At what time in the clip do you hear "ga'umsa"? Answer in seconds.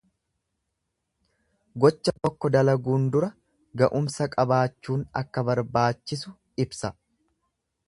3.83-4.29